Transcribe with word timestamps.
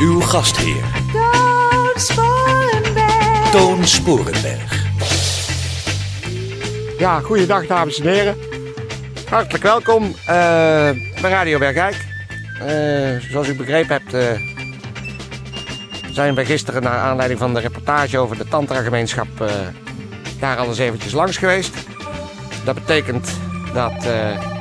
Uw 0.00 0.20
gastheer, 0.20 0.84
Toon 1.12 1.92
Sporenberg. 1.94 3.50
Toon 3.50 3.86
Sporenberg. 3.86 4.86
Ja, 6.98 7.20
goeiedag 7.20 7.66
dames 7.66 8.00
en 8.00 8.06
heren. 8.06 8.36
Hartelijk 9.28 9.62
welkom 9.62 10.04
eh, 10.04 10.26
bij 11.20 11.30
Radio 11.30 11.58
Bergijk. 11.58 12.06
Eh, 12.60 13.30
zoals 13.30 13.48
u 13.48 13.54
begrepen 13.56 13.92
hebt, 13.92 14.14
eh, 14.14 14.40
zijn 16.12 16.34
we 16.34 16.44
gisteren 16.44 16.82
naar 16.82 16.98
aanleiding 16.98 17.40
van 17.40 17.54
de 17.54 17.60
reportage 17.60 18.18
over 18.18 18.38
de 18.38 18.48
Tantra-gemeenschap 18.48 19.40
eh, 19.40 19.50
daar 20.40 20.56
al 20.56 20.66
eens 20.66 20.78
eventjes 20.78 21.12
langs 21.12 21.36
geweest. 21.36 21.74
Dat 22.64 22.74
betekent 22.74 23.30
dat 23.74 24.04
eh, 24.04 24.57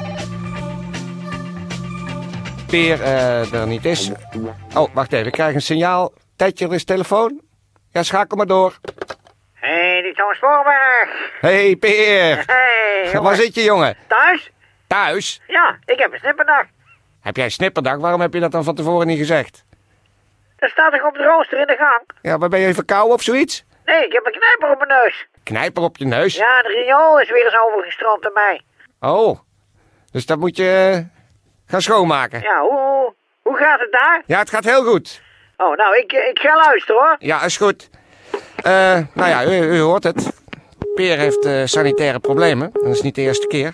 Peer 2.67 3.02
eh, 3.02 3.53
er 3.53 3.67
niet 3.67 3.85
is. 3.85 4.12
Oh, 4.75 4.94
wacht 4.94 5.13
even, 5.13 5.25
ik 5.25 5.31
krijg 5.31 5.53
een 5.55 5.62
signaal. 5.62 6.13
Tijdje, 6.35 6.67
er 6.67 6.73
is 6.73 6.83
telefoon. 6.83 7.42
Ja, 7.92 8.03
schakel 8.03 8.38
maar 8.38 8.45
door. 8.45 8.80
Hé, 9.53 9.92
hey, 9.92 10.02
die 10.02 10.14
Toon 10.14 10.33
Sporenberg. 10.33 11.31
Hey 11.42 11.75
Peer, 11.75 12.44
hey, 12.45 13.22
waar 13.22 13.36
zit 13.36 13.55
je 13.55 13.64
jongen? 13.64 13.97
Thuis? 14.08 14.52
Thuis? 14.88 15.42
Ja, 15.47 15.77
ik 15.86 16.00
heb 16.00 16.14
een 16.14 16.19
snipperdag. 16.19 16.66
Heb 17.22 17.36
jij 17.36 17.50
snipperdag? 17.50 17.97
Waarom 17.97 18.22
heb 18.22 18.33
je 18.33 18.39
dat 18.39 18.52
dan 18.52 18.64
van 18.64 18.75
tevoren 18.75 19.08
niet 19.08 19.17
gezegd? 19.17 19.66
Dat 20.58 20.70
staat 20.70 20.92
toch 20.92 21.05
op 21.05 21.14
de 21.14 21.23
rooster 21.23 21.59
in 21.59 21.67
de 21.67 21.75
gang? 21.75 22.02
Ja, 22.22 22.38
maar 22.38 22.49
ben 22.49 22.59
je 22.59 22.73
verkouden 22.73 23.14
of 23.14 23.22
zoiets? 23.22 23.66
Nee, 23.86 24.05
ik 24.05 24.11
heb 24.14 24.25
een 24.25 24.31
knijper 24.31 24.72
op 24.72 24.77
mijn 24.88 25.02
neus. 25.02 25.27
Knijper 25.44 25.83
op 25.83 25.97
je 25.97 26.05
neus? 26.05 26.36
Ja, 26.36 26.61
de 26.61 26.83
riool 26.83 27.20
is 27.20 27.31
weer 27.31 27.45
eens 27.45 27.58
overgestroomd 27.67 28.25
aan 28.25 28.33
mij. 28.33 28.61
Oh, 28.99 29.39
dus 30.11 30.25
dat 30.25 30.39
moet 30.39 30.58
je 30.58 30.94
eh, 30.94 31.17
gaan 31.68 31.82
schoonmaken. 31.82 32.42
Ja, 32.42 32.62
hoe, 32.62 33.14
hoe, 33.42 33.58
gaat 33.58 33.80
het 33.80 33.92
daar? 33.92 34.23
Ja, 34.26 34.40
het 34.40 34.50
gaat 34.50 34.64
heel 34.64 34.84
goed. 34.84 35.22
Oh, 35.58 35.78
nou, 35.78 35.98
ik, 35.98 36.12
ik 36.12 36.40
ga 36.40 36.56
luisteren 36.56 37.02
hoor. 37.02 37.16
Ja, 37.20 37.44
is 37.44 37.58
goed. 37.58 37.90
Eh, 38.56 39.00
nou 39.14 39.30
ja, 39.30 39.46
u, 39.46 39.62
u 39.76 39.80
hoort 39.80 40.04
het. 40.04 40.32
Peer 40.95 41.18
heeft 41.18 41.45
eh, 41.45 41.62
sanitaire 41.66 42.20
problemen. 42.20 42.70
Dat 42.73 42.95
is 42.95 43.02
niet 43.02 43.16
de 43.16 43.22
eerste 43.22 43.48
keer. 43.48 43.73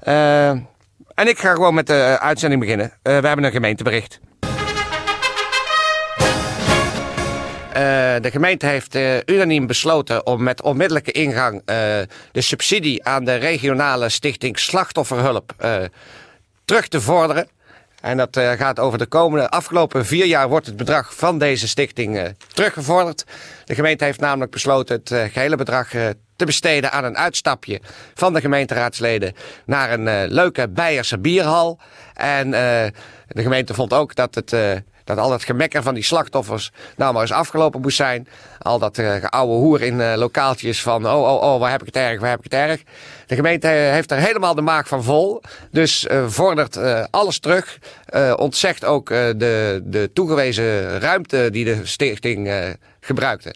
Eh, 0.00 0.48
en 1.14 1.28
ik 1.28 1.38
ga 1.38 1.52
gewoon 1.52 1.74
met 1.74 1.86
de 1.86 1.94
eh, 1.94 2.14
uitzending 2.14 2.60
beginnen. 2.60 2.92
Eh, 3.02 3.18
we 3.18 3.26
hebben 3.26 3.44
een 3.44 3.52
gemeentebericht. 3.52 4.20
Eh, 7.72 8.16
de 8.20 8.30
gemeente 8.30 8.66
heeft 8.66 8.94
eh, 8.94 9.16
unaniem 9.26 9.66
besloten 9.66 10.26
om 10.26 10.42
met 10.42 10.62
onmiddellijke 10.62 11.12
ingang 11.12 11.62
eh, 11.64 11.76
de 12.32 12.40
subsidie 12.40 13.04
aan 13.04 13.24
de 13.24 13.34
regionale 13.34 14.08
stichting 14.08 14.58
Slachtofferhulp 14.58 15.52
eh, 15.58 15.74
terug 16.70 16.88
te 16.88 17.00
vorderen. 17.00 17.48
En 18.00 18.16
dat 18.16 18.36
eh, 18.36 18.50
gaat 18.50 18.78
over 18.78 18.98
de 18.98 19.06
komende 19.06 19.48
afgelopen 19.48 20.06
vier 20.06 20.26
jaar 20.26 20.48
wordt 20.48 20.66
het 20.66 20.76
bedrag 20.76 21.14
van 21.14 21.38
deze 21.38 21.68
stichting 21.68 22.18
eh, 22.18 22.28
teruggevorderd. 22.52 23.24
De 23.64 23.74
gemeente 23.74 24.04
heeft 24.04 24.20
namelijk 24.20 24.50
besloten 24.50 24.96
het 24.96 25.10
eh, 25.10 25.24
gehele 25.32 25.56
bedrag 25.56 25.88
te 26.36 26.44
besteden 26.44 26.92
aan 26.92 27.04
een 27.04 27.16
uitstapje 27.16 27.80
van 28.14 28.32
de 28.32 28.40
gemeenteraadsleden 28.40 29.34
naar 29.66 29.92
een 29.92 30.32
leuke 30.32 30.68
Beierse 30.68 31.18
bierhal. 31.18 31.78
En 32.14 32.50
de 33.28 33.42
gemeente 33.42 33.74
vond 33.74 33.92
ook 33.92 34.14
dat 34.14 34.34
het. 34.34 34.54
Eh, 35.00 35.16
dat 35.16 35.18
al 35.18 35.30
dat 35.30 35.44
gemekker 35.44 35.82
van 35.82 35.94
die 35.94 36.02
slachtoffers 36.02 36.72
nou 36.96 37.12
maar 37.12 37.22
eens 37.22 37.32
afgelopen 37.32 37.80
moest 37.80 37.96
zijn. 37.96 38.28
Al 38.58 38.78
dat 38.78 38.98
uh, 38.98 39.24
oude 39.24 39.52
hoer 39.52 39.82
in 39.82 40.00
eh, 40.00 40.12
lokaaltjes 40.16 40.82
van 40.82 41.06
oh, 41.06 41.22
oh, 41.22 41.42
oh, 41.42 41.60
waar 41.60 41.70
heb 41.70 41.80
ik 41.80 41.86
het 41.86 41.96
erg, 41.96 42.20
waar 42.20 42.30
heb 42.30 42.38
ik 42.38 42.44
het 42.44 42.54
erg. 42.54 42.82
De 43.26 43.34
gemeente 43.34 43.68
eh, 43.68 43.90
heeft 43.90 44.10
er 44.10 44.18
helemaal 44.18 44.54
de 44.54 44.60
maag 44.60 44.88
van 44.88 45.04
vol. 45.04 45.42
Dus 45.70 46.06
eh, 46.06 46.26
vordert 46.26 46.76
eh, 46.76 47.04
alles 47.10 47.38
terug. 47.38 47.78
Eh, 48.04 48.32
ontzegt 48.36 48.84
ook 48.84 49.10
eh, 49.10 49.26
de, 49.36 49.80
de 49.84 50.10
toegewezen 50.12 51.00
ruimte 51.00 51.48
die 51.50 51.64
de 51.64 51.80
stichting 51.86 52.48
eh, 52.48 52.68
gebruikte. 53.00 53.54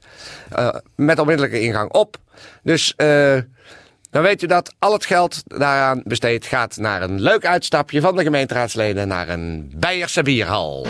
Eh, 0.50 0.68
met 0.96 1.18
onmiddellijke 1.18 1.60
ingang 1.60 1.92
op. 1.92 2.16
Dus 2.62 2.94
eh, 2.96 3.36
dan 4.10 4.22
weet 4.22 4.42
u 4.42 4.46
dat 4.46 4.74
al 4.78 4.92
het 4.92 5.06
geld 5.06 5.42
daaraan 5.44 6.02
besteed 6.04 6.46
gaat 6.46 6.76
naar 6.76 7.02
een 7.02 7.20
leuk 7.20 7.46
uitstapje 7.46 8.00
van 8.00 8.16
de 8.16 8.22
gemeenteraadsleden 8.22 9.08
naar 9.08 9.28
een 9.28 9.72
Beierse 9.76 10.22
bierhal. 10.22 10.86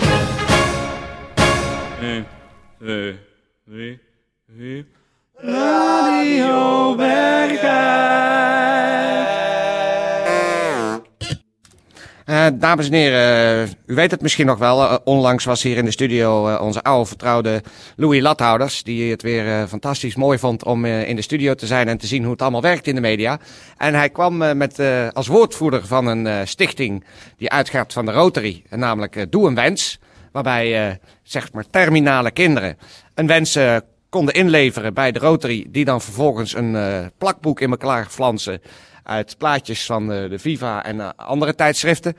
Eh, 12.24 12.46
dames 12.54 12.86
en 12.86 12.92
heren, 12.92 13.64
eh, 13.64 13.70
u 13.86 13.94
weet 13.94 14.10
het 14.10 14.20
misschien 14.20 14.46
nog 14.46 14.58
wel. 14.58 14.82
eh, 14.82 14.96
onlangs 15.04 15.44
was 15.44 15.62
hier 15.62 15.76
in 15.76 15.84
de 15.84 15.90
studio 15.90 16.48
eh, 16.48 16.60
onze 16.60 16.82
oude 16.82 17.06
vertrouwde 17.06 17.62
Louis 17.96 18.22
Lathouders. 18.22 18.82
Die 18.82 19.10
het 19.10 19.22
weer 19.22 19.68
fantastisch 19.68 20.14
mooi 20.14 20.38
vond 20.38 20.64
om 20.64 20.84
in 20.84 21.16
de 21.16 21.22
studio 21.22 21.54
te 21.54 21.66
zijn 21.66 21.88
en 21.88 21.98
te 21.98 22.06
zien 22.06 22.22
hoe 22.22 22.32
het 22.32 22.42
allemaal 22.42 22.60
werkt 22.60 22.86
in 22.86 22.94
de 22.94 23.00
media. 23.00 23.38
En 23.76 23.94
hij 23.94 24.10
kwam 24.10 24.56
met, 24.56 24.82
als 25.12 25.26
woordvoerder 25.26 25.86
van 25.86 26.06
een 26.06 26.48
stichting 26.48 27.04
die 27.36 27.50
uitgaat 27.50 27.92
van 27.92 28.04
de 28.04 28.12
Rotary. 28.12 28.62
Namelijk 28.70 29.26
Doe 29.30 29.46
een 29.46 29.54
Wens. 29.54 29.98
Waarbij 30.34 30.88
eh, 30.88 30.96
zeg 31.22 31.52
maar 31.52 31.64
terminale 31.70 32.30
kinderen 32.30 32.78
een 33.14 33.26
wens 33.26 33.54
eh, 33.54 33.76
konden 34.08 34.34
inleveren 34.34 34.94
bij 34.94 35.12
de 35.12 35.18
Rotary. 35.18 35.66
Die 35.68 35.84
dan 35.84 36.00
vervolgens 36.00 36.54
een 36.54 36.76
eh, 36.76 37.06
plakboek 37.18 37.60
in 37.60 37.70
elkaar 37.70 38.06
flansen 38.06 38.60
uit 39.02 39.38
plaatjes 39.38 39.86
van 39.86 40.08
de 40.08 40.38
Viva 40.38 40.84
en 40.84 41.16
andere 41.16 41.54
tijdschriften. 41.54 42.16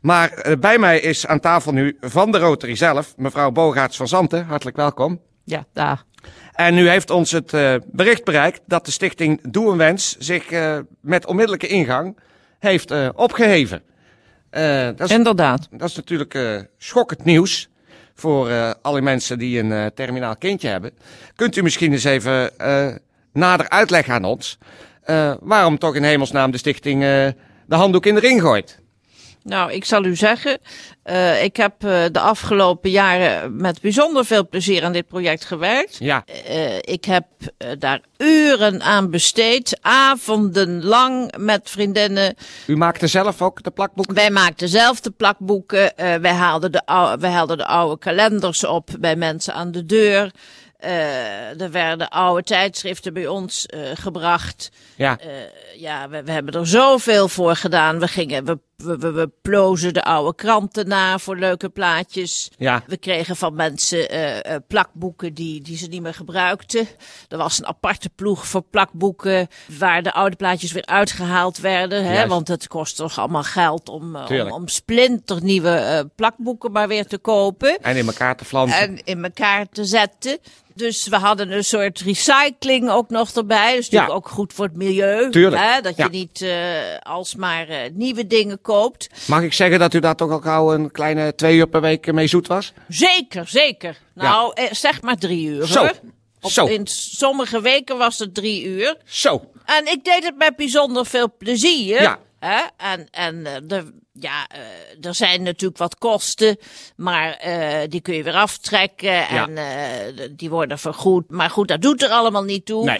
Maar 0.00 0.56
bij 0.60 0.78
mij 0.78 1.00
is 1.00 1.26
aan 1.26 1.40
tafel 1.40 1.72
nu 1.72 1.96
van 2.00 2.32
de 2.32 2.38
Rotary 2.38 2.74
zelf, 2.76 3.14
mevrouw 3.16 3.50
Bogaerts 3.50 3.96
van 3.96 4.08
Zanten. 4.08 4.44
Hartelijk 4.44 4.76
welkom. 4.76 5.20
Ja, 5.44 5.64
daar. 5.72 6.02
En 6.52 6.74
nu 6.74 6.88
heeft 6.88 7.10
ons 7.10 7.30
het 7.30 7.50
bericht 7.92 8.24
bereikt 8.24 8.60
dat 8.66 8.84
de 8.84 8.90
stichting 8.90 9.40
Doe 9.42 9.70
een 9.70 9.78
Wens 9.78 10.16
zich 10.18 10.44
met 11.00 11.26
onmiddellijke 11.26 11.66
ingang 11.66 12.16
heeft 12.64 12.90
eh, 12.90 13.08
opgeheven. 13.14 13.82
Eh, 14.54 14.84
dat, 14.96 15.00
is, 15.00 15.16
Inderdaad. 15.16 15.68
dat 15.70 15.88
is 15.88 15.96
natuurlijk 15.96 16.34
eh, 16.34 16.60
schokkend 16.78 17.24
nieuws 17.24 17.68
voor 18.14 18.48
eh, 18.48 18.70
alle 18.82 19.00
mensen 19.00 19.38
die 19.38 19.62
een 19.62 19.90
terminaal 19.94 20.36
kindje 20.36 20.68
hebben. 20.68 20.90
Kunt 21.36 21.56
u 21.56 21.62
misschien 21.62 21.92
eens 21.92 22.04
even 22.04 22.50
nader 23.32 23.68
uitleggen 23.68 24.14
aan 24.14 24.24
ons 24.24 24.58
waarom 25.40 25.78
toch 25.78 25.94
in 25.94 26.02
hemelsnaam 26.02 26.50
de 26.50 26.58
stichting 26.58 27.00
de 27.00 27.34
handdoek 27.74 28.06
in 28.06 28.14
de 28.14 28.20
ring 28.20 28.40
gooit? 28.40 28.82
Nou, 29.44 29.72
ik 29.72 29.84
zal 29.84 30.04
u 30.04 30.16
zeggen, 30.16 30.58
eh, 31.02 31.42
ik 31.42 31.56
heb 31.56 31.84
eh, 31.84 32.04
de 32.12 32.20
afgelopen 32.20 32.90
jaren 32.90 33.56
met 33.56 33.80
bijzonder 33.80 34.24
veel 34.24 34.48
plezier 34.48 34.84
aan 34.84 34.92
dit 34.92 35.06
project 35.06 35.44
gewerkt. 35.44 35.96
Ja, 35.98 36.24
Eh, 36.46 36.76
ik 36.80 37.04
heb 37.04 37.26
daar 37.78 38.00
uren 38.18 38.82
aan 38.82 39.10
besteed, 39.10 39.78
avonden 39.80 40.84
lang 40.84 41.34
met 41.38 41.70
vriendinnen. 41.70 42.34
u 42.66 42.76
maakte 42.76 43.06
zelf 43.06 43.42
ook 43.42 43.62
de 43.62 43.70
plakboeken? 43.70 44.14
Wij 44.14 44.30
maakten 44.30 44.68
zelf 44.68 45.00
de 45.00 45.10
plakboeken, 45.10 45.92
wij, 45.96 46.32
haalden 46.32 46.72
de 46.72 46.86
oude, 46.86 47.20
wij 47.20 47.30
haalden 47.30 47.58
de 47.58 47.66
oude 47.66 47.98
kalenders 47.98 48.64
op 48.64 48.90
bij 49.00 49.16
mensen 49.16 49.54
aan 49.54 49.70
de 49.72 49.86
deur. 49.86 50.30
Eh, 50.84 51.60
er 51.60 51.70
werden 51.70 52.08
oude 52.08 52.42
tijdschriften 52.42 53.12
bij 53.12 53.26
ons 53.26 53.66
eh, 53.66 53.80
gebracht. 53.94 54.70
Ja, 54.96 55.18
Eh, 55.20 55.26
ja, 55.80 56.08
we, 56.08 56.22
we 56.22 56.30
hebben 56.32 56.54
er 56.54 56.66
zoveel 56.66 57.28
voor 57.28 57.56
gedaan. 57.56 57.98
We 57.98 58.08
gingen, 58.08 58.44
we, 58.44 58.58
we, 58.76 58.98
we, 58.98 59.10
we 59.12 59.30
plozen 59.42 59.94
de 59.94 60.02
oude 60.04 60.34
kranten 60.34 60.88
na 60.88 61.18
voor 61.18 61.36
leuke 61.36 61.68
plaatjes. 61.68 62.50
ja. 62.58 62.82
We 62.86 62.96
kregen 62.96 63.36
van 63.36 63.54
mensen 63.54 64.08
eh, 64.10 64.54
eh, 64.54 64.60
plakboeken 64.68 65.34
die, 65.34 65.60
die 65.62 65.76
ze 65.76 65.86
niet 65.86 66.02
meer 66.02 66.14
gebruikten. 66.14 66.88
Er 67.28 67.38
was 67.38 67.58
een 67.58 67.66
aparte 67.66 68.10
ploeg 68.14 68.46
voor 68.46 68.62
plakboeken 68.70 69.48
waar 69.78 70.02
de 70.02 70.12
oude 70.12 70.36
plaatjes 70.36 70.72
weer 70.72 70.86
uitgehaald 70.86 71.58
werden. 71.58 72.04
Hè, 72.04 72.26
want 72.26 72.48
het 72.48 72.66
kost 72.68 72.96
toch 72.96 73.18
allemaal 73.18 73.42
geld 73.42 73.88
om, 73.88 74.16
eh, 74.16 74.52
om, 74.52 74.68
splinternieuwe 74.68 76.10
plakboeken 76.14 76.72
maar 76.72 76.88
weer 76.88 77.06
te 77.06 77.18
kopen 77.18 77.78
En 77.82 77.96
in 77.96 78.06
elkaar 78.06 78.36
te 78.36 78.44
flansen. 78.44 78.78
en 78.78 78.98
in 79.04 79.24
elkaar 79.24 79.66
te 79.68 79.84
zetten. 79.84 80.38
Dus 80.76 81.08
we 81.08 81.16
hadden 81.16 81.52
een 81.52 81.64
soort 81.64 82.00
recycling 82.00 82.90
ook 82.90 83.10
nog 83.10 83.30
erbij. 83.34 83.70
Ja. 83.70 83.76
natuurlijk 83.78 84.12
ook 84.12 84.28
goed 84.28 84.52
voor 84.52 84.64
het 84.64 84.76
milieu. 84.76 85.30
Tuurlijk. 85.30 85.62
Hè? 85.62 85.80
Dat 85.80 85.96
Ja. 85.96 86.04
je 86.04 86.10
niet 86.10 86.44
alsmaar 87.02 87.66
nieuwe 87.92 88.26
dingen 88.26 88.60
koopt. 88.64 89.08
Mag 89.26 89.42
ik 89.42 89.52
zeggen 89.52 89.78
dat 89.78 89.94
u 89.94 90.00
daar 90.00 90.14
toch 90.16 90.30
al 90.30 90.40
gauw 90.40 90.72
een 90.74 90.90
kleine 90.90 91.34
twee 91.34 91.56
uur 91.56 91.66
per 91.68 91.80
week 91.80 92.12
mee 92.12 92.26
zoet 92.26 92.46
was? 92.46 92.72
Zeker, 92.88 93.48
zeker. 93.48 93.96
Nou, 94.14 94.52
eh, 94.54 94.64
zeg 94.72 95.02
maar 95.02 95.16
drie 95.16 95.46
uur 95.46 95.66
Zo. 95.66 95.78
hoor. 95.78 95.92
Op- 96.40 96.50
Zo. 96.50 96.66
In 96.66 96.86
sommige 96.86 97.60
weken 97.60 97.98
was 97.98 98.18
het 98.18 98.34
drie 98.34 98.64
uur. 98.64 98.96
Zo. 99.04 99.50
En 99.64 99.86
ik 99.86 100.04
deed 100.04 100.24
het 100.24 100.36
met 100.36 100.56
bijzonder 100.56 101.06
veel 101.06 101.34
plezier. 101.38 102.00
Ja. 102.02 102.18
Hè? 102.38 102.60
En, 102.76 103.08
en 103.10 103.46
eh, 103.46 103.76
er, 103.76 103.84
ja, 104.12 104.46
eh, 104.48 104.60
er 105.06 105.14
zijn 105.14 105.42
natuurlijk 105.42 105.78
wat 105.78 105.98
kosten, 105.98 106.56
maar 106.96 107.44
die 107.88 108.00
kun 108.00 108.14
je 108.14 108.22
weer 108.22 108.34
aftrekken 108.34 109.28
en 109.28 109.58
die 110.36 110.50
worden 110.50 110.78
vergoed. 110.78 111.30
Maar 111.30 111.50
goed, 111.50 111.68
dat 111.68 111.82
doet 111.82 112.02
er 112.02 112.10
allemaal 112.10 112.42
niet 112.44 112.66
toe. 112.66 112.84
Nee. 112.84 112.98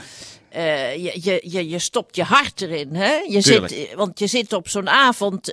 Eh, 0.55 0.95
je, 1.05 1.19
je, 1.23 1.41
je, 1.43 1.69
je 1.69 1.79
stopt 1.79 2.17
je 2.17 2.23
hart 2.23 2.61
erin. 2.61 2.95
Hè? 2.95 3.13
Je 3.29 3.43
Tuurlijk. 3.43 3.73
zit, 3.73 3.95
want 3.95 4.19
je 4.19 4.27
zit 4.27 4.53
op 4.53 4.69
zo'n 4.69 4.89
avond, 4.89 5.53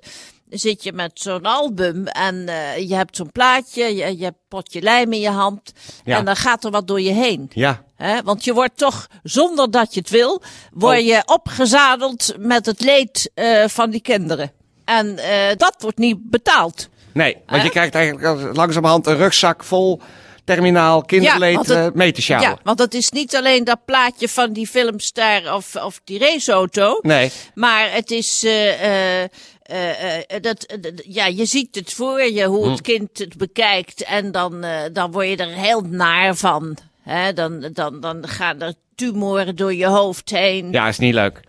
zit 0.49 0.83
je 0.83 0.93
met 0.93 1.11
zo'n 1.13 1.43
album 1.45 2.07
en 2.07 2.47
eh, 2.47 2.89
je 2.89 2.95
hebt 2.95 3.15
zo'n 3.15 3.31
plaatje, 3.31 3.83
je, 3.95 4.17
je 4.17 4.23
hebt 4.23 4.37
potje 4.47 4.81
lijm 4.81 5.13
in 5.13 5.19
je 5.19 5.29
hand 5.29 5.71
Ja. 6.03 6.17
en 6.17 6.25
dan 6.25 6.35
gaat 6.35 6.63
er 6.63 6.71
wat 6.71 6.87
door 6.87 7.01
je 7.01 7.11
heen. 7.11 7.49
Ja. 7.53 7.83
Hè? 7.95 8.21
Want 8.23 8.43
je 8.43 8.53
wordt 8.53 8.77
toch, 8.77 9.07
zonder 9.23 9.71
dat 9.71 9.93
je 9.93 9.99
het 9.99 10.09
wil, 10.09 10.41
word 10.73 10.97
Oh. 10.99 11.05
je 11.05 11.21
opgezadeld 11.25 12.33
met 12.39 12.65
het 12.65 12.81
leed 12.81 13.31
eh, 13.33 13.67
van 13.67 13.89
die 13.89 14.01
kinderen. 14.01 14.51
En 14.85 15.17
eh, 15.17 15.55
dat 15.57 15.75
wordt 15.79 15.97
niet 15.97 16.17
betaald. 16.29 16.89
Nee, 17.13 17.37
want 17.47 17.63
je 17.63 17.69
krijgt 17.69 17.95
eigenlijk 17.95 18.55
langzamerhand 18.55 19.07
een 19.07 19.17
rugzak 19.17 19.63
vol 19.63 20.01
terminaal 20.45 21.01
kinderleed 21.05 21.57
het- 21.57 21.69
eh, 21.69 21.87
mee 21.93 22.11
te 22.11 22.21
sjouwen. 22.21 22.49
Ja, 22.49 22.59
want 22.63 22.79
het 22.79 22.93
is 22.93 23.09
niet 23.09 23.35
alleen 23.35 23.63
dat 23.63 23.85
plaatje 23.85 24.29
van 24.29 24.53
die 24.53 24.67
filmster 24.67 25.53
of, 25.53 25.75
of 25.75 26.01
die 26.03 26.19
raceauto. 26.19 26.99
Nee. 27.01 27.31
Maar 27.55 27.91
het 27.93 28.11
is. 28.11 28.43
eh, 28.43 29.23
eh, 29.23 29.29
eh, 29.63 30.17
eh, 30.17 30.41
dat, 30.41 30.65
ja, 31.07 31.25
je 31.25 31.45
ziet 31.45 31.75
het 31.75 31.93
voor 31.93 32.21
je, 32.23 32.45
hoe 32.45 32.63
Hm. 32.65 32.71
het 32.71 32.81
kind 32.81 33.17
het 33.17 33.37
bekijkt. 33.37 34.03
En 34.03 34.31
dan, 34.31 34.63
eh, 34.63 34.79
dan 34.93 35.11
word 35.11 35.27
je 35.27 35.35
er 35.35 35.47
heel 35.53 35.81
naar 35.81 36.35
van. 36.35 36.77
Hè? 37.11 37.33
Dan, 37.33 37.69
dan, 37.73 37.99
dan 37.99 38.27
gaan 38.27 38.61
er 38.61 38.73
tumoren 38.95 39.55
door 39.55 39.73
je 39.73 39.85
hoofd 39.85 40.29
heen. 40.29 40.71
Ja, 40.71 40.87
is 40.87 40.97
niet 40.99 41.13
leuk. 41.13 41.39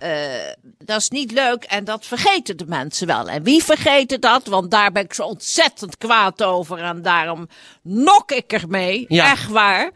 Dat 0.78 1.00
is 1.00 1.08
niet 1.08 1.32
leuk 1.32 1.64
en 1.64 1.84
dat 1.84 2.06
vergeten 2.06 2.56
de 2.56 2.66
mensen 2.66 3.06
wel. 3.06 3.28
En 3.28 3.42
wie 3.42 3.62
vergeten 3.64 4.20
dat? 4.20 4.46
Want 4.46 4.70
daar 4.70 4.92
ben 4.92 5.02
ik 5.04 5.14
zo 5.14 5.22
ontzettend 5.22 5.96
kwaad 5.98 6.42
over. 6.42 6.78
En 6.78 7.02
daarom 7.02 7.48
nok 7.82 8.30
ik 8.32 8.52
ermee, 8.52 9.04
Ja. 9.08 9.30
echt 9.30 9.48
waar. 9.48 9.90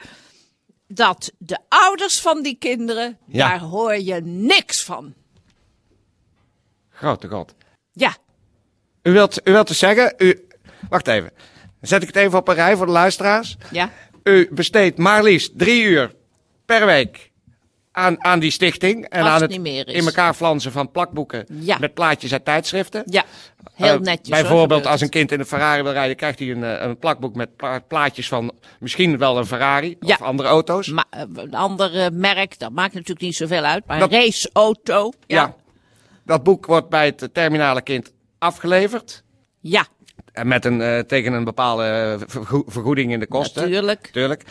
Dat 0.89 1.33
de 1.39 1.59
ouders 1.69 2.21
van 2.21 2.43
die 2.43 2.55
kinderen, 2.59 3.19
Ja. 3.27 3.49
daar 3.49 3.61
hoor 3.61 3.99
je 3.99 4.21
niks 4.25 4.85
van. 4.85 5.15
Grote 6.91 7.29
god. 7.29 7.55
Ja, 7.93 8.17
U 9.03 9.13
wilt, 9.13 9.41
u 9.49 9.53
wilt 9.53 9.69
dus 9.69 9.79
zeggen, 9.79 10.15
u, 10.19 10.47
wacht 10.89 11.07
even. 11.09 11.31
Zet 11.81 12.01
ik 12.03 12.07
het 12.09 12.17
even 12.17 12.39
op 12.39 12.49
een 12.49 12.55
rij 12.55 12.77
voor 12.77 12.87
de 12.87 12.93
luisteraars. 12.93 13.57
ja, 13.71 13.91
U 14.29 14.49
besteedt 14.51 14.99
maar 14.99 15.23
liefst 15.23 15.59
drie 15.59 15.83
uur 15.85 16.15
per 16.65 16.87
week 16.87 17.31
aan, 17.93 18.25
aan 18.25 18.39
die 18.39 18.51
stichting. 18.51 19.05
En 19.09 19.21
Als 19.23 19.31
aan 19.31 19.41
het 19.43 19.63
niet 19.63 19.87
in 19.87 20.05
elkaar 20.07 20.35
flansen 20.35 20.73
van 20.73 20.91
plakboeken 20.91 21.47
Ja. 21.61 21.79
met 21.79 21.95
plaatjes 21.95 22.33
uit 22.33 22.45
tijdschriften. 22.45 23.03
ja. 23.07 23.25
Heel 23.75 23.95
Eh, 23.95 24.01
netjes. 24.01 24.29
Bijvoorbeeld 24.29 24.87
als 24.87 25.01
een 25.01 25.09
kind 25.09 25.33
in 25.33 25.41
een 25.41 25.47
Ferrari 25.47 25.83
wil 25.83 25.93
rijden, 25.93 26.17
krijgt 26.17 26.39
hij 26.39 26.51
een, 26.51 26.65
eh, 26.65 26.87
een 26.87 26.99
plakboek 26.99 27.35
met 27.35 27.57
pla- 27.57 27.79
plaatjes 27.81 28.29
van 28.29 28.53
misschien 28.81 29.19
wel 29.19 29.39
een 29.39 29.47
Ferrari 29.47 29.97
Ja. 30.01 30.15
of 30.15 30.23
andere 30.23 30.49
auto's. 30.49 30.89
Ma- 30.89 31.05
eh, 31.11 31.23
een 31.35 31.55
ander 31.55 32.13
merk, 32.13 32.59
dat 32.59 32.73
maakt 32.73 32.93
natuurlijk 32.95 33.21
niet 33.21 33.37
zoveel 33.37 33.63
uit. 33.63 33.87
Maar 33.87 33.99
Dat- 33.99 34.13
een 34.13 34.21
raceauto. 34.25 35.13
ja. 35.27 35.37
Ja. 35.43 35.55
Dat 36.25 36.43
boek 36.43 36.67
wordt 36.67 36.89
bij 36.89 37.07
het 37.07 37.29
terminale 37.33 37.83
kind 37.83 38.13
afgeleverd. 38.39 39.23
Ja, 39.61 39.87
met 40.43 40.65
een, 40.65 40.81
eh, 40.81 40.99
tegen 40.99 41.33
een 41.33 41.45
bepaalde 41.45 41.85
eh, 42.21 42.25
vergo- 42.29 42.65
vergoeding 42.67 43.13
in 43.13 43.21
de 43.21 43.27
kosten. 43.27 43.63
natuurlijk. 43.63 44.09
Tuurlijk. 44.13 44.43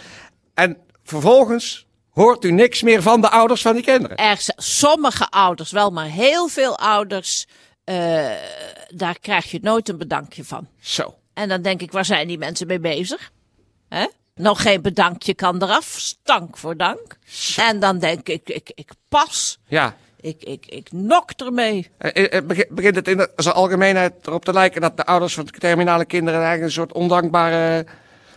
En 0.54 0.78
vervolgens 1.04 1.86
hoort 2.10 2.44
u 2.46 2.52
niks 2.52 2.82
meer 2.82 3.02
van 3.02 3.22
de 3.22 3.30
ouders 3.30 3.62
van 3.62 3.74
die 3.74 3.84
kinderen. 3.84 4.18
Er 4.18 4.38
zijn 4.38 4.58
sommige 4.62 5.30
ouders 5.30 5.72
wel, 5.72 5.92
maar 5.92 6.06
heel 6.06 6.48
veel 6.48 6.78
ouders, 6.78 7.46
eh, 7.84 8.30
daar 8.88 9.20
krijg 9.20 9.52
je 9.52 9.60
nooit 9.62 9.90
een 9.90 9.98
bedankje 9.98 10.44
van. 10.44 10.68
Zo. 10.80 11.16
En 11.34 11.50
dan 11.50 11.62
denk 11.62 11.82
ik, 11.82 11.92
waar 11.92 12.06
zijn 12.06 12.28
die 12.28 12.38
mensen 12.38 12.68
mee 12.68 12.80
bezig? 12.80 13.32
Hè? 13.90 14.06
Nog 14.36 14.62
geen 14.62 14.82
bedankje 14.82 15.34
kan 15.34 15.64
eraf, 15.64 15.86
stank 16.00 16.58
voor 16.58 16.78
dank. 16.78 17.18
En 17.58 17.80
dan 17.80 18.00
denk 18.00 18.28
ik, 18.28 18.50
ik, 18.50 18.72
ik 18.76 18.90
pas, 19.10 19.58
Ja. 19.68 19.96
Ik, 20.25 20.44
ik, 20.44 20.66
ik 20.66 20.92
nok 20.92 21.31
ermee. 21.31 21.89
Eh, 21.98 22.33
eh, 22.33 22.45
begi- 22.45 22.66
Begint 22.69 22.95
het 22.95 23.07
in 23.07 23.18
de, 23.18 23.31
zijn 23.36 23.56
algemeenheid 23.56 24.13
erop 24.27 24.45
te 24.45 24.54
lijken 24.54 24.81
dat 24.81 24.98
de 24.98 25.06
ouders 25.06 25.33
van 25.33 25.45
de 25.45 25.51
terminale 25.51 26.06
kinderen 26.06 26.39
eigenlijk 26.39 26.68
een 26.68 26.75
soort 26.81 26.94
ondankbare 26.94 27.86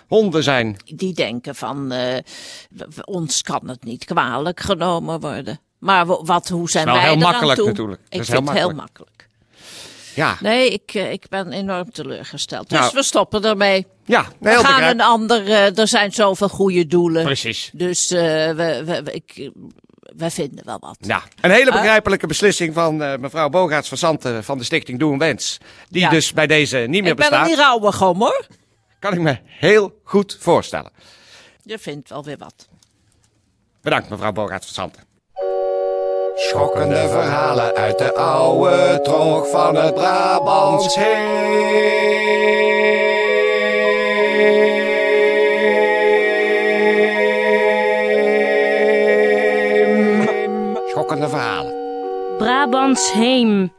honden 0.06 0.43
zijn? 0.43 0.76
Die 0.85 1.14
denken 1.14 1.55
van, 1.55 1.93
eh, 1.93 2.17
ons 3.05 3.43
kan 3.43 3.69
het 3.69 3.85
niet 3.85 4.05
kwalijk 4.05 4.61
genomen 4.61 5.20
worden. 5.20 5.61
Maar 5.79 6.06
wat, 6.06 6.49
hoe 6.49 6.70
zijn 6.70 6.87
wij 6.87 7.00
heel 7.00 7.17
makkelijk 7.17 7.58
toe? 7.58 7.69
natuurlijk. 7.69 8.00
Dat 8.02 8.14
Ik 8.14 8.20
is 8.20 8.26
vind 8.29 8.38
heel 8.38 8.49
het 8.49 8.58
heel 8.58 8.75
makkelijk. 8.75 9.26
Ja. 10.14 10.37
Nee, 10.40 10.70
ik, 10.70 10.94
eh, 10.94 11.12
ik 11.12 11.25
ben 11.29 11.52
enorm 11.52 11.90
teleurgesteld. 11.93 12.69
Dus 12.70 12.79
Nou. 12.79 12.90
we 12.94 13.02
stoppen 13.02 13.44
ermee. 13.44 13.87
Ja, 14.05 14.20
nee, 14.20 14.55
We 14.56 14.61
gaan 14.64 14.73
begrijp- 14.75 14.93
een 14.94 15.00
ander, 15.00 15.46
eh, 15.46 15.79
er 15.79 15.88
zijn 15.88 16.12
zoveel 16.12 16.49
goede 16.49 16.87
doelen. 16.87 17.25
Precies. 17.25 17.70
Dus 17.73 18.11
eh, 18.11 18.20
we, 18.20 18.82
we, 18.85 19.02
we- 19.02 19.12
ik, 19.12 19.50
we 20.19 20.31
vinden 20.31 20.65
wel 20.65 20.79
wat. 20.81 20.97
Ja, 21.00 21.23
een 21.41 21.50
hele 21.50 21.73
begrijpelijke 21.73 22.26
beslissing 22.26 22.75
van 22.75 23.03
eh, 23.03 23.19
mevrouw 23.19 23.49
Bogaerts 23.49 23.88
van 23.88 23.99
Zanten 23.99 24.44
van 24.44 24.59
de 24.59 24.65
stichting 24.65 24.99
Doe 24.99 25.12
een 25.12 25.19
Wens. 25.19 25.59
Die 25.88 26.00
Ja. 26.03 26.09
dus 26.09 26.32
bij 26.32 26.47
deze 26.47 26.76
niet 26.79 27.03
meer 27.03 27.11
ik 27.11 27.17
ben 27.17 27.25
er 27.25 27.31
bestaat. 27.31 27.47
niet 27.47 27.59
rouwig 27.59 28.03
om 28.03 28.19
hoor. 28.20 28.47
Kan 28.99 29.12
ik 29.12 29.20
me 29.20 29.38
heel 29.44 30.00
goed 30.05 30.37
voorstellen. 30.41 30.91
Je 31.62 31.79
vindt 31.79 32.09
wel 32.09 32.25
weer 32.25 32.38
wat. 32.38 32.69
Bedankt 33.82 34.09
mevrouw 34.09 34.32
Bogaerts 34.32 34.67
van 34.67 34.75
Zanten. 34.75 35.06
Schokkende 36.35 37.09
verhalen 37.09 37.75
uit 37.75 37.99
de 37.99 38.14
oude 38.14 39.00
trog 39.03 39.50
van 39.50 39.75
het 39.76 39.94
Brabants 39.94 40.94
heem. 40.94 42.88
Brabants 52.70 53.12
Heem. 53.12 53.73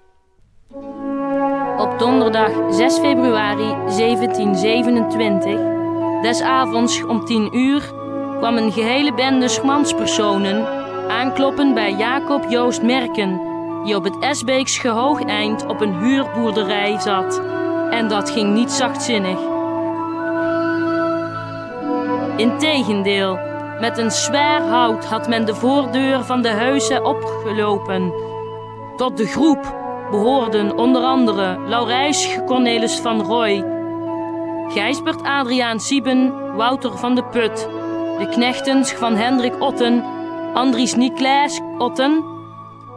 Op 1.77 1.95
donderdag 1.99 2.51
6 2.69 2.97
februari 2.99 3.75
1727, 3.97 5.59
des 6.21 6.41
avonds 6.41 7.03
om 7.03 7.25
10 7.25 7.57
uur, 7.57 7.81
kwam 8.37 8.57
een 8.57 8.71
gehele 8.71 9.13
bende 9.13 9.47
schmanspersonen 9.47 10.67
aankloppen 11.09 11.73
bij 11.73 11.93
Jacob 11.93 12.45
Joost 12.49 12.81
Merken, 12.81 13.41
die 13.83 13.95
op 13.95 14.03
het 14.03 14.19
Esbeeks 14.19 14.77
gehoogeind 14.77 15.65
op 15.65 15.81
een 15.81 15.99
huurboerderij 15.99 16.99
zat. 16.99 17.41
En 17.89 18.07
dat 18.07 18.29
ging 18.29 18.53
niet 18.53 18.71
zachtzinnig. 18.71 19.39
Integendeel, 22.35 23.39
met 23.79 23.97
een 23.97 24.11
zwaar 24.11 24.61
hout 24.61 25.05
had 25.05 25.27
men 25.27 25.45
de 25.45 25.55
voordeur 25.55 26.23
van 26.23 26.41
de 26.41 26.49
huizen 26.49 27.05
opgelopen. 27.05 28.28
Tot 28.99 29.17
de 29.17 29.25
groep 29.25 29.75
behoorden 30.11 30.77
onder 30.77 31.01
andere 31.01 31.59
Laurijs 31.67 32.37
Cornelis 32.45 32.99
van 32.99 33.21
Roy, 33.21 33.65
Gijsbert 34.67 35.23
Adriaan 35.23 35.79
Sieben, 35.79 36.55
Wouter 36.55 36.97
van 36.97 37.15
de 37.15 37.23
Put, 37.23 37.67
de 38.17 38.27
knechten 38.29 38.85
van 38.85 39.15
Hendrik 39.15 39.61
Otten, 39.61 40.03
Andries 40.53 40.95
Niklaas 40.95 41.59
Otten, 41.77 42.23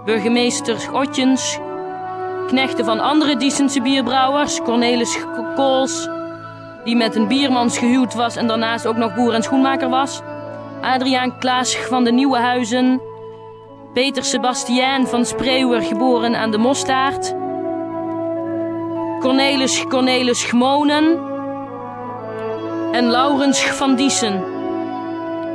burgemeester 0.04 0.92
Otjens, 0.92 1.58
knechten 2.46 2.84
van 2.84 3.00
andere 3.00 3.36
Diesense 3.36 3.82
bierbrouwers, 3.82 4.62
Cornelis 4.62 5.24
Kools, 5.54 6.08
die 6.84 6.96
met 6.96 7.14
een 7.14 7.28
biermans 7.28 7.78
gehuwd 7.78 8.14
was 8.14 8.36
en 8.36 8.46
daarnaast 8.46 8.86
ook 8.86 8.96
nog 8.96 9.14
boer 9.14 9.34
en 9.34 9.42
schoenmaker 9.42 9.88
was, 9.88 10.20
Adriaan 10.80 11.38
Klaas 11.38 11.76
van 11.76 12.04
de 12.04 12.12
Nieuwe 12.12 12.38
Huizen, 12.38 13.00
Peter 13.92 14.24
Sebastiaan 14.24 15.06
van 15.06 15.24
Spreeuwer, 15.24 15.82
geboren 15.82 16.34
aan 16.34 16.50
de 16.50 16.58
Mostaard. 16.58 17.34
Cornelis 19.20 19.84
Cornelis 19.88 20.44
Gmonen. 20.44 21.18
En 22.92 23.04
Laurens 23.10 23.62
van 23.64 23.94
Diesen. 23.94 24.44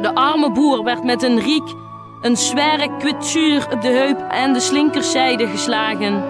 De 0.01 0.11
arme 0.13 0.51
boer 0.51 0.83
werd 0.83 1.03
met 1.03 1.23
een 1.23 1.39
riek, 1.39 1.73
een 2.21 2.37
zware 2.37 2.97
kwetsuur 2.97 3.67
op 3.71 3.81
de 3.81 3.87
heup 3.87 4.19
en 4.29 4.53
de 4.53 4.59
slinkerzijde 4.59 5.47
geslagen. 5.47 6.23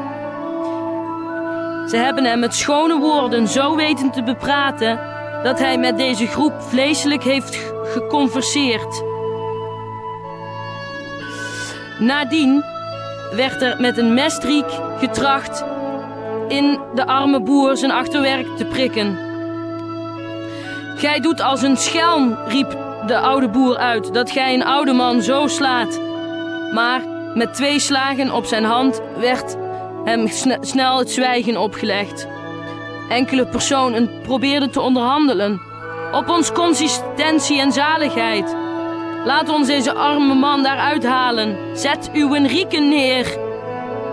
Ze 1.89 1.97
hebben 1.97 2.23
hem 2.23 2.39
met 2.39 2.55
schone 2.55 2.99
woorden 2.99 3.47
zo 3.47 3.75
weten 3.75 4.11
te 4.11 4.23
bepraten 4.23 4.99
dat 5.43 5.59
hij 5.59 5.77
met 5.77 5.97
deze 5.97 6.27
groep 6.27 6.53
vleeselijk 6.61 7.23
heeft 7.23 7.73
geconverseerd. 7.83 9.06
Nadien 11.99 12.63
werd 13.35 13.61
er 13.61 13.81
met 13.81 13.97
een 13.97 14.13
mesdriek 14.13 14.65
getracht 14.99 15.63
in 16.47 16.79
de 16.95 17.05
arme 17.05 17.41
boer 17.41 17.77
zijn 17.77 17.91
achterwerk 17.91 18.57
te 18.57 18.65
prikken. 18.65 19.17
Gij 20.95 21.19
doet 21.19 21.41
als 21.41 21.61
een 21.61 21.77
schelm, 21.77 22.37
riep 22.47 22.77
de 23.05 23.17
oude 23.17 23.49
boer 23.49 23.77
uit, 23.77 24.13
dat 24.13 24.31
gij 24.31 24.53
een 24.53 24.65
oude 24.65 24.93
man 24.93 25.21
zo 25.21 25.47
slaat. 25.47 25.99
Maar 26.73 27.01
met 27.33 27.53
twee 27.53 27.79
slagen 27.79 28.31
op 28.31 28.45
zijn 28.45 28.63
hand 28.63 29.01
werd 29.17 29.55
hem 30.03 30.27
sne- 30.27 30.57
snel 30.61 30.97
het 30.97 31.11
zwijgen 31.11 31.57
opgelegd. 31.57 32.27
Enkele 33.09 33.47
personen 33.47 34.09
probeerden 34.21 34.71
te 34.71 34.81
onderhandelen 34.81 35.61
op 36.11 36.29
ons 36.29 36.51
consistentie 36.51 37.59
en 37.59 37.71
zaligheid. 37.71 38.55
Laat 39.27 39.49
ons 39.49 39.67
deze 39.67 39.93
arme 39.93 40.33
man 40.33 40.63
daar 40.63 40.77
uithalen. 40.77 41.57
Zet 41.73 42.09
uw 42.13 42.33
rieken 42.33 42.89
neer. 42.89 43.37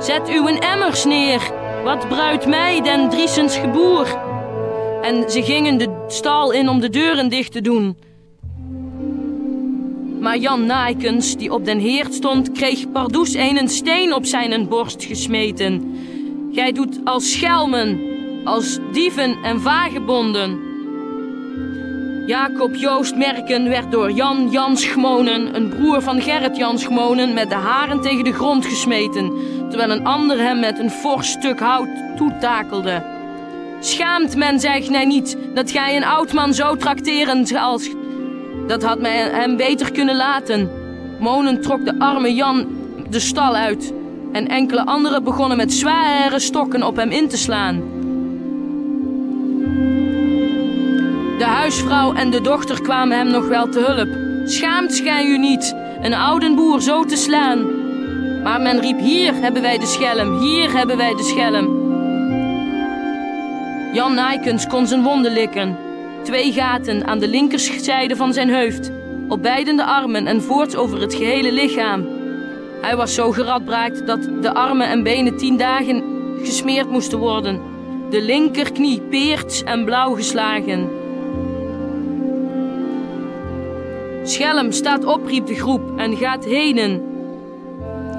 Zet 0.00 0.28
uw 0.28 0.46
emmers 0.46 1.04
neer. 1.04 1.52
Wat 1.84 2.08
bruidt 2.08 2.46
mij 2.46 2.80
den 2.82 3.10
Driesens 3.10 3.56
geboer? 3.56 4.18
En 5.02 5.30
ze 5.30 5.42
gingen 5.42 5.78
de 5.78 6.04
stal 6.08 6.52
in 6.52 6.68
om 6.68 6.80
de 6.80 6.88
deuren 6.88 7.28
dicht 7.28 7.52
te 7.52 7.60
doen. 7.60 7.96
Maar 10.20 10.36
Jan 10.36 10.66
Naaikens, 10.66 11.36
die 11.36 11.52
op 11.52 11.64
den 11.64 11.78
heerd 11.78 12.14
stond, 12.14 12.52
kreeg 12.52 12.90
pardoes 12.92 13.34
een 13.34 13.68
steen 13.68 14.14
op 14.14 14.24
zijn 14.24 14.68
borst 14.68 15.04
gesmeten. 15.04 15.96
Gij 16.52 16.72
doet 16.72 17.00
als 17.04 17.32
schelmen, 17.32 18.00
als 18.44 18.78
dieven 18.92 19.36
en 19.42 19.60
vagebonden. 19.60 20.73
Jacob 22.26 22.74
Joost 22.74 23.16
Merken 23.16 23.68
werd 23.68 23.90
door 23.90 24.10
Jan 24.10 24.48
Jans 24.50 24.84
Gmonen, 24.84 25.54
een 25.54 25.68
broer 25.68 26.02
van 26.02 26.22
Gerrit 26.22 26.56
Jans 26.56 26.86
Gmonen, 26.86 27.34
met 27.34 27.48
de 27.48 27.54
haren 27.54 28.00
tegen 28.00 28.24
de 28.24 28.32
grond 28.32 28.66
gesmeten, 28.66 29.32
terwijl 29.68 29.90
een 29.90 30.04
ander 30.04 30.38
hem 30.38 30.60
met 30.60 30.78
een 30.78 30.90
fors 30.90 31.30
stuk 31.30 31.60
hout 31.60 31.88
toetakelde. 32.16 33.02
Schaamt 33.80 34.36
men 34.36 34.60
zich 34.60 34.90
mij 34.90 35.04
niet 35.04 35.36
dat 35.54 35.70
gij 35.70 35.96
een 35.96 36.04
oud 36.04 36.32
man 36.32 36.54
zo 36.54 36.76
trakteren 36.76 37.58
als... 37.58 37.90
Dat 38.66 38.82
had 38.82 39.00
mij 39.00 39.16
hem 39.16 39.56
beter 39.56 39.92
kunnen 39.92 40.16
laten. 40.16 40.70
Monen 41.20 41.60
trok 41.60 41.84
de 41.84 41.94
arme 41.98 42.34
Jan 42.34 42.66
de 43.10 43.20
stal 43.20 43.54
uit. 43.54 43.92
En 44.32 44.48
enkele 44.48 44.86
anderen 44.86 45.24
begonnen 45.24 45.56
met 45.56 45.72
zware 45.72 46.38
stokken 46.38 46.82
op 46.82 46.96
hem 46.96 47.10
in 47.10 47.28
te 47.28 47.36
slaan. 47.36 47.93
De 51.38 51.44
huisvrouw 51.44 52.12
en 52.12 52.30
de 52.30 52.40
dochter 52.40 52.82
kwamen 52.82 53.16
hem 53.16 53.30
nog 53.30 53.48
wel 53.48 53.68
te 53.68 53.80
hulp. 53.80 54.08
Schaamt 54.48 55.00
gij 55.04 55.24
u 55.24 55.38
niet, 55.38 55.74
een 56.00 56.14
oude 56.14 56.54
boer 56.54 56.82
zo 56.82 57.04
te 57.04 57.16
slaan? 57.16 57.82
Maar 58.42 58.60
men 58.60 58.80
riep, 58.80 58.98
hier 58.98 59.34
hebben 59.34 59.62
wij 59.62 59.78
de 59.78 59.86
schelm, 59.86 60.38
hier 60.38 60.76
hebben 60.76 60.96
wij 60.96 61.14
de 61.14 61.22
schelm. 61.22 61.82
Jan 63.92 64.14
Nijkens 64.14 64.66
kon 64.66 64.86
zijn 64.86 65.02
wonden 65.02 65.32
likken. 65.32 65.76
Twee 66.22 66.52
gaten 66.52 67.06
aan 67.06 67.18
de 67.18 67.28
linkerzijde 67.28 68.16
van 68.16 68.32
zijn 68.32 68.54
hoofd, 68.54 68.90
op 69.28 69.42
beide 69.42 69.74
de 69.74 69.84
armen 69.84 70.26
en 70.26 70.42
voorts 70.42 70.76
over 70.76 71.00
het 71.00 71.14
gehele 71.14 71.52
lichaam. 71.52 72.06
Hij 72.80 72.96
was 72.96 73.14
zo 73.14 73.30
geradbraakt 73.30 74.06
dat 74.06 74.28
de 74.40 74.54
armen 74.54 74.88
en 74.88 75.02
benen 75.02 75.36
tien 75.36 75.56
dagen 75.56 76.02
gesmeerd 76.42 76.90
moesten 76.90 77.18
worden. 77.18 77.60
De 78.10 78.22
linkerknie 78.22 79.00
peerts 79.00 79.62
en 79.62 79.84
blauw 79.84 80.14
geslagen. 80.14 81.02
Schelm, 84.24 84.72
staat 84.72 85.04
op, 85.04 85.26
riep 85.26 85.46
de 85.46 85.54
groep 85.54 85.98
en 85.98 86.16
gaat 86.16 86.44
henen. 86.44 87.12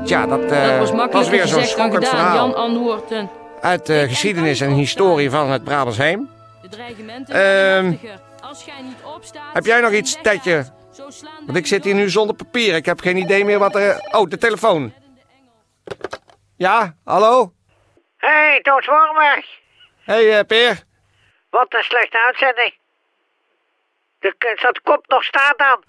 Tja, 0.06 0.26
dat, 0.26 0.44
eh, 0.52 0.70
dat 0.70 0.78
was 0.80 0.92
makkelijker 0.92 1.32
weer 1.32 1.48
zo'n 1.48 1.64
schokkend 1.64 2.06
gedaan. 2.06 2.20
verhaal. 2.20 2.36
Jan 2.36 2.56
antwoordde. 2.56 3.28
Uit 3.62 3.86
de 3.86 4.06
geschiedenis 4.08 4.62
en 4.62 4.72
historie 4.72 5.30
van 5.30 5.50
het 5.50 5.64
Brabantsheim. 5.64 6.30
De 6.62 6.70
dreigementen 6.70 7.36
Ehm, 7.36 7.86
heftiger. 7.86 8.20
Als 8.42 8.64
gij 8.64 8.82
niet 8.82 8.98
opstaat, 9.16 9.54
heb 9.54 9.66
jij 9.66 9.80
nog 9.82 9.92
iets, 9.92 10.18
Tetje? 10.22 10.66
Want 11.46 11.58
ik 11.58 11.68
zit 11.68 11.84
hier 11.84 11.94
nu 11.96 12.10
zonder 12.10 12.36
papier. 12.36 12.76
Ik 12.76 12.86
heb 12.86 13.00
geen 13.00 13.18
idee 13.18 13.46
meer 13.46 13.60
wat 13.60 13.76
er... 13.76 14.08
Oh, 14.12 14.30
de 14.30 14.38
telefoon. 14.38 14.94
Ja, 16.58 16.96
hallo? 17.04 17.54
Hé, 18.18 18.28
hey, 18.30 18.60
Toon 18.62 18.82
Zwarmberg. 18.84 19.46
Hé, 20.04 20.14
hey, 20.14 20.40
eh, 20.40 20.46
Peer. 20.46 20.84
Wat 21.50 21.74
een 21.74 21.84
slechte 21.84 22.24
uitzending. 22.26 22.74
De, 24.20 24.54
zat 24.56 24.82
kop 24.82 25.08
nog 25.08 25.24
staat 25.24 25.58
aan. 25.58 25.80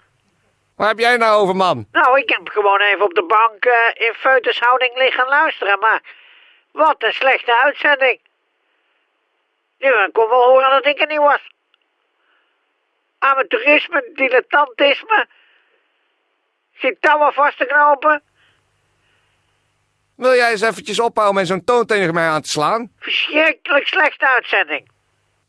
Waar 0.77 0.87
heb 0.87 0.99
jij 0.99 1.17
nou 1.17 1.41
over, 1.41 1.55
man? 1.55 1.87
Nou, 1.91 2.19
ik 2.19 2.29
heb 2.29 2.49
gewoon 2.49 2.81
even 2.81 3.05
op 3.05 3.13
de 3.13 3.23
bank 3.23 3.65
eh, 3.65 4.07
in 4.07 4.13
feutushouding 4.13 4.97
liggen 4.97 5.27
luisteren, 5.27 5.79
maar 5.79 6.01
wat 6.71 7.03
een 7.03 7.13
slechte 7.13 7.61
uitzending. 7.63 8.19
Nu, 9.79 9.87
ik 9.87 10.13
kon 10.13 10.29
wel 10.29 10.43
horen 10.43 10.69
dat 10.69 10.85
ik 10.85 10.99
er 10.99 11.07
niet 11.07 11.17
was. 11.17 11.51
Amateurisme, 13.19 14.11
dilettantisme. 14.13 15.27
Zit 16.73 17.01
touwen 17.01 17.33
vast 17.33 17.57
te 17.57 17.65
knopen. 17.65 18.23
Wil 20.15 20.35
jij 20.35 20.51
eens 20.51 20.61
eventjes 20.61 20.99
ophouden 20.99 21.35
met 21.35 21.47
zo'n 21.47 21.63
toon 21.63 21.85
tegen 21.85 22.13
mij 22.13 22.27
aan 22.27 22.41
te 22.41 22.49
slaan? 22.49 22.91
Verschrikkelijk 22.99 23.87
slechte 23.87 24.27
uitzending. 24.27 24.91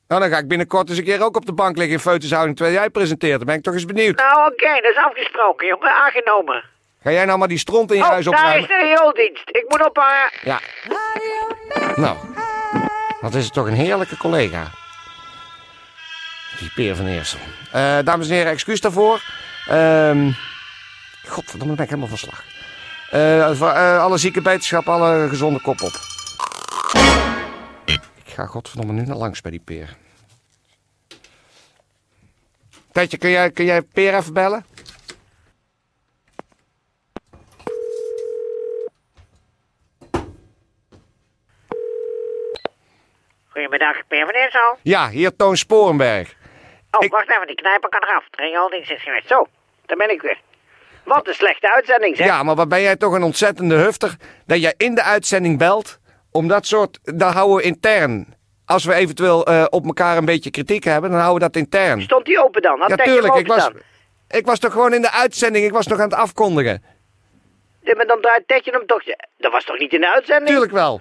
Nou, 0.08 0.20
dan 0.20 0.30
ga 0.30 0.38
ik 0.38 0.48
binnenkort 0.48 0.88
eens 0.88 0.98
een 0.98 1.04
keer 1.04 1.22
ook 1.24 1.36
op 1.36 1.46
de 1.46 1.52
bank 1.52 1.76
liggen 1.76 1.94
in 1.94 2.00
feutushouding 2.00 2.56
terwijl 2.56 2.78
jij 2.78 2.90
presenteert. 2.90 3.36
Dan 3.36 3.46
ben 3.46 3.56
ik 3.56 3.62
toch 3.62 3.74
eens 3.74 3.84
benieuwd. 3.84 4.16
Nou, 4.16 4.52
oké, 4.52 4.72
dat 4.80 4.90
is 4.90 4.96
afgesproken, 4.96 5.66
jongen. 5.66 5.94
Aangenomen. 5.94 6.64
Ga 7.02 7.10
jij 7.10 7.24
nou 7.24 7.38
maar 7.38 7.48
die 7.48 7.58
stront 7.58 7.90
in 7.90 7.96
je 7.96 8.02
Oh, 8.02 8.08
huis 8.08 8.24
daar 8.24 8.34
is 8.34 8.40
opruimen? 8.40 8.68
de 8.68 8.94
riooldienst. 8.94 9.48
Ik 9.48 9.64
moet 9.68 9.86
ophangen. 9.88 10.30
Ja. 10.42 10.60
Nou, 11.94 12.16
wat 13.20 13.34
is 13.34 13.44
het 13.44 13.52
toch 13.52 13.66
een 13.66 13.72
heerlijke 13.74 14.16
collega. 14.16 14.70
Die 16.58 16.70
Peer 16.74 16.96
van 16.96 17.06
Eersel. 17.06 17.38
Eh, 17.72 17.98
dames 18.04 18.28
en 18.28 18.34
heren, 18.34 18.52
excuus 18.52 18.80
daarvoor. 18.80 19.20
Ehm 19.68 20.30
godverdomme, 21.28 21.74
ben 21.74 21.84
ik 21.84 21.90
helemaal 21.90 22.16
van 22.16 22.18
slag. 22.18 22.44
Eh, 23.10 23.60
eh, 23.60 24.02
alle 24.02 24.18
zieke 24.18 24.42
beterschap, 24.42 24.88
alle 24.88 25.28
gezonde 25.28 25.60
kop 25.60 25.82
op. 25.82 25.92
Ga 28.38 28.47
godverdomme 28.47 28.92
nu 28.92 29.02
naar 29.07 29.16
langs 29.16 29.40
bij 29.40 29.50
die 29.50 29.61
Peer. 29.61 29.97
Tijdje, 32.92 33.18
kun 33.18 33.30
jij, 33.30 33.50
kun 33.50 33.64
jij 33.64 33.83
Peer 33.83 34.14
even 34.14 34.33
bellen? 34.33 34.64
Goedemiddag, 43.49 44.07
Peer 44.09 44.25
van 44.26 44.35
Eersel. 44.35 44.76
Ja, 44.83 45.09
hier 45.09 45.37
Toon 45.37 45.57
Sporenberg. 45.57 46.35
Oh, 46.90 47.04
Ik- 47.04 47.11
wacht 47.11 47.30
even, 47.30 47.47
die 47.47 47.57
knijper 47.57 47.88
kan 47.88 48.02
eraf. 48.02 48.25
Riooldienst 48.30 48.90
is 48.90 49.02
geweest. 49.02 49.28
Zo, 49.28 49.47
daar 49.87 49.97
ben 49.97 50.11
ik 50.11 50.23
weer. 50.23 50.40
Wat 51.04 51.28
een 51.28 51.35
slechte 51.35 51.75
uitzending, 51.75 52.16
zeg. 52.16 52.26
Ja, 52.26 52.42
maar 52.42 52.54
wat 52.54 52.68
ben 52.68 52.80
jij 52.83 52.97
toch 52.97 53.12
een 53.12 53.23
ontzettende 53.23 53.75
hufter 53.75 54.16
dat 54.47 54.61
jij 54.61 54.75
in 54.76 54.95
de 54.95 55.02
uitzending 55.02 55.59
belt 55.59 55.99
om 56.38 56.49
dat 56.49 56.66
soort, 56.66 56.99
dat 57.02 57.33
houden 57.33 57.57
we 57.57 57.62
intern. 57.62 58.37
Als 58.66 58.85
we 58.85 58.95
eventueel 58.95 59.47
eh, 59.47 59.64
op 59.71 59.85
elkaar 59.85 60.16
een 60.16 60.25
beetje 60.25 60.50
kritiek 60.50 60.85
hebben, 60.85 61.11
dan 61.11 61.21
houden 61.21 61.42
we 61.42 61.52
dat 61.52 61.62
intern. 61.62 62.02
Stond 62.02 62.25
die 62.25 62.45
open 62.45 62.62
dan? 62.62 62.80
Had 62.80 62.88
Ja, 62.88 62.97
tuurlijk. 62.97 63.35
Ik 63.35 63.47
was, 63.47 63.71
ik 64.28 64.47
was 64.47 64.59
toch 64.59 64.73
gewoon 64.73 64.95
in 64.95 65.02
de 65.02 65.12
uitzending, 65.12 65.64
ik 65.64 65.73
was 65.73 65.87
nog 65.87 65.99
aan 65.99 66.09
het 66.09 66.18
afkondigen. 66.18 66.83
Ja, 67.80 67.95
maar 67.95 68.07
dan 68.07 68.21
draait 68.21 68.42
Tetje 68.47 68.71
hem 68.71 68.87
toch... 68.87 69.02
Dat 69.38 69.52
was 69.52 69.64
toch 69.64 69.78
niet 69.78 69.92
in 69.92 70.00
de 70.00 70.12
uitzending? 70.12 70.49
Tuurlijk 70.49 70.73
wel. 70.73 71.00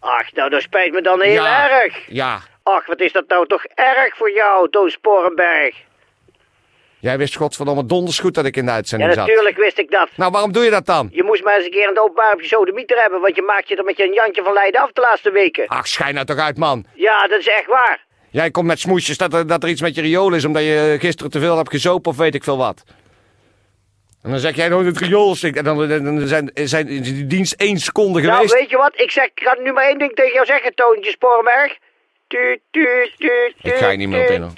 Ach, 0.00 0.32
nou, 0.32 0.50
dat 0.50 0.62
spijt 0.62 0.92
me 0.92 1.02
dan 1.02 1.20
heel 1.20 1.44
ja. 1.44 1.70
erg. 1.70 2.06
Ja. 2.06 2.40
Ach, 2.62 2.86
wat 2.86 3.00
is 3.00 3.12
dat 3.12 3.28
nou 3.28 3.46
toch 3.46 3.64
erg 3.64 4.16
voor 4.16 4.32
jou, 4.32 4.70
Toon 4.70 4.90
Sporenberg. 4.90 5.76
Jij 7.02 7.18
wist 7.18 7.36
godverdomme 7.36 7.86
donders 7.86 8.18
goed 8.18 8.34
dat 8.34 8.44
ik 8.44 8.56
in 8.56 8.64
de 8.64 8.70
Ja, 8.70 8.76
uitzending 8.76 9.12
zat. 9.14 9.26
natuurlijk 9.26 9.56
wist 9.56 9.78
ik 9.78 9.90
dat. 9.90 10.08
Nou, 10.16 10.30
waarom 10.32 10.52
doe 10.52 10.64
je 10.64 10.70
dat 10.70 10.86
dan? 10.86 11.08
Je 11.12 11.22
moest 11.22 11.44
maar 11.44 11.56
eens 11.56 11.64
een 11.64 11.70
keer 11.70 11.88
een 11.88 12.00
openbaar 12.00 12.32
op 12.32 12.40
je 12.40 12.46
sodemieter 12.46 12.98
hebben, 13.00 13.20
want 13.20 13.36
je 13.36 13.42
maakt 13.42 13.68
je 13.68 13.76
er 13.76 13.84
met 13.84 13.96
je 13.96 14.10
Jantje 14.14 14.42
van 14.42 14.52
Leiden 14.52 14.80
af 14.80 14.92
de 14.92 15.00
laatste 15.00 15.30
weken. 15.30 15.66
Ach, 15.66 15.86
schijn 15.86 16.14
nou 16.14 16.26
toch 16.26 16.38
uit, 16.38 16.56
man. 16.58 16.84
Ja, 16.94 17.26
dat 17.26 17.38
is 17.38 17.46
echt 17.48 17.66
waar. 17.66 18.06
Jij 18.30 18.50
komt 18.50 18.66
met 18.66 18.78
smoesjes 18.80 19.16
dat 19.18 19.34
er, 19.34 19.46
dat 19.46 19.62
er 19.62 19.68
iets 19.68 19.80
met 19.80 19.94
je 19.94 20.00
riool 20.00 20.32
is 20.34 20.44
omdat 20.44 20.62
je 20.62 20.96
gisteren 21.00 21.30
te 21.32 21.38
veel 21.40 21.56
hebt 21.56 21.70
gezopen 21.70 22.10
of 22.10 22.16
weet 22.16 22.34
ik 22.34 22.44
veel 22.44 22.56
wat. 22.58 22.82
En 24.22 24.30
dan 24.30 24.38
zeg 24.38 24.54
jij 24.56 24.68
nog 24.68 24.84
het 24.84 24.98
riool 24.98 25.34
stinkt. 25.34 25.58
En 25.58 25.64
dan, 25.64 26.26
zijn, 26.28 26.50
zijn 26.54 26.86
die 26.86 27.26
dienst 27.26 27.52
één 27.52 27.78
seconde 27.78 28.20
Nou, 28.20 28.34
geweest. 28.34 28.54
weet 28.54 28.70
je 28.70 28.76
wat? 28.76 28.92
Ik 29.00 29.10
zeg, 29.10 29.24
ik 29.24 29.40
kan 29.44 29.62
nu 29.62 29.72
maar 29.72 29.84
één 29.84 29.98
ding 29.98 30.14
tegen 30.14 30.32
jou 30.32 30.46
zeggen, 30.46 30.74
Toontje 30.74 31.10
Sporenberg. 31.10 31.76
Ik 32.28 33.74
ga 33.74 33.88
je 33.90 33.96
niet 33.96 34.08
meer 34.08 34.22
op 34.24 34.30
in, 34.30 34.40
hoor. 34.42 34.52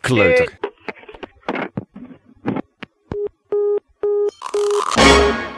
Kleuter. 0.00 0.52
thank 4.40 4.96
you 4.96 5.51